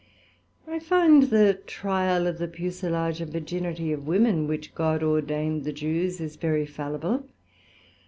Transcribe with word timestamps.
I 0.67 0.79
find 0.79 1.29
the 1.29 1.53
tryal 1.67 2.25
of 2.25 2.39
the 2.39 2.47
Pucellage 2.47 3.21
and 3.21 3.31
virginity 3.31 3.91
of 3.91 4.07
Women, 4.07 4.47
which 4.47 4.73
God 4.73 5.03
ordained 5.03 5.63
the 5.63 5.71
Jews, 5.73 6.19
is 6.19 6.37
very 6.37 6.65
fallible. 6.65 7.27